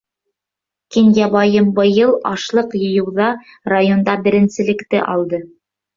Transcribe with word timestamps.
Кинйәбайым 0.95 1.67
быйыл 1.79 2.15
ашлыҡ 2.31 2.73
йыйыуҙа 2.79 3.27
районда 3.75 4.17
беренселекте 4.29 5.07
алды. 5.15 5.43